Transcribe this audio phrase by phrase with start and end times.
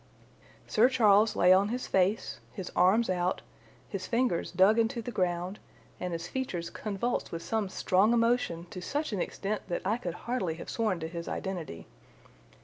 [0.65, 3.43] Sir Charles lay on his face, his arms out,
[3.87, 5.59] his fingers dug into the ground,
[5.99, 10.15] and his features convulsed with some strong emotion to such an extent that I could
[10.25, 11.85] hardly have sworn to his identity.